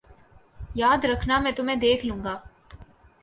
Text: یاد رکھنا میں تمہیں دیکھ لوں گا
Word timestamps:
یاد 0.75 1.05
رکھنا 1.05 1.39
میں 1.39 1.51
تمہیں 1.51 1.75
دیکھ 1.75 2.05
لوں 2.05 2.23
گا 2.23 2.37